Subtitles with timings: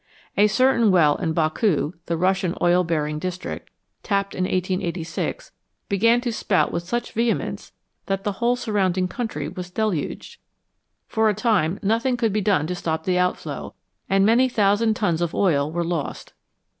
[0.35, 3.69] A certain well in Baku the Russian oil bearing district
[4.01, 5.51] tapped in 1886,
[5.89, 7.71] began to spout with such vehemence
[8.07, 10.39] that the whole surrounding country was deluged.
[11.07, 13.75] For a time nothing could be done to stop the outflow,
[14.09, 16.33] and many thousand tons of oil were lost.